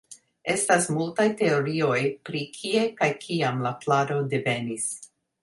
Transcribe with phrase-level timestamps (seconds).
[0.51, 1.99] Estas multaj teorioj
[2.31, 4.91] pri kie kaj kiam la plado devenis.